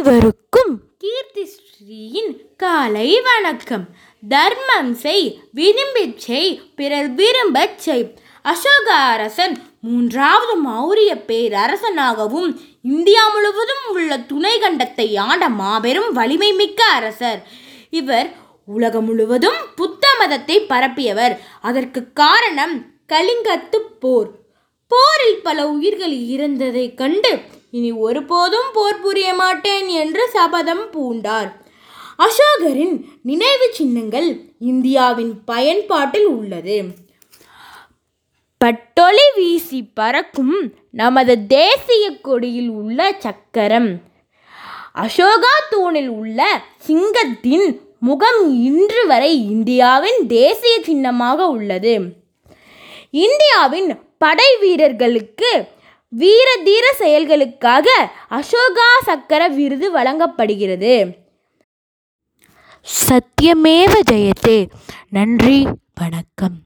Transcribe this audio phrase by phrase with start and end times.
[0.00, 3.88] அனைவருக்கும் கீர்த்தி ஸ்ரீயின் காலை வணக்கம்.
[4.28, 8.14] தர்மம் செய் விரும்பிச் செய் பிறர் விரும்பச் செய்.
[8.42, 17.46] அசோக அரசன் மூன்றாவது மௌரிய பேரரசனாகவும் இந்தியா முழுவதும் உள்ள துணை கண்டத்தை ஆண்ட மாபெரும் வலிமை மிக்க அரசர்.
[17.90, 18.34] இவர்
[18.66, 21.38] உலகம் முழுவதும் புத்த மதத்தை பரப்பியவர்.
[21.60, 24.30] அதற்கு காரணம் கலிங்கத்து போர்.
[24.88, 27.40] போரில் பல உயிர்கள் இறந்ததைக் கண்டு
[27.70, 31.50] இனி ஒருபோதும் போர் புரிய மாட்டேன் என்று சபதம் பூண்டார்.
[32.18, 34.28] அசோகரின் நினைவு சின்னங்கள்
[34.58, 36.84] இந்தியாவின் பயன்பாட்டில் உள்ளது.
[38.58, 40.56] பட்டொளி வீசி பறக்கும்
[40.90, 44.02] நமது தேசிய கொடியில் உள்ள சக்கரம்.
[44.94, 51.94] அசோகா தூணில் உள்ள சிங்கத்தின் முகம் இன்று வரை இந்தியாவின் தேசிய சின்னமாக உள்ளது.
[53.10, 55.50] இந்தியாவின் படை வீரர்களுக்கு
[56.12, 57.86] வீர தீர செயல்களுக்காக
[58.30, 61.14] அசோகா சக்கர விருது வழங்கப்படுகிறது.
[63.08, 64.68] சத்யமேவ ஜெயத்தே.
[65.08, 66.58] நன்றி வணக்கம்.